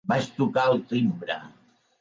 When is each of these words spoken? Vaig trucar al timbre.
Vaig 0.11 0.29
trucar 0.37 0.63
al 0.71 0.81
timbre. 0.95 1.39